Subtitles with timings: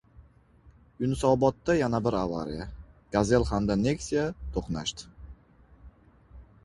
[1.03, 2.67] Yunusobodda yana bir avariya:
[3.17, 4.27] "Gazel" hamda "Neksiya"
[4.57, 5.11] to‘qnashdi